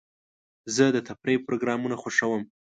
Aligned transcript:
زه 0.75 0.85
د 0.95 0.97
تفریح 1.07 1.37
پروګرامونه 1.47 1.95
خوښوم. 2.01 2.41